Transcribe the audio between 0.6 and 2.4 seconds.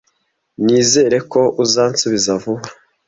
Nizere ko uzansubiza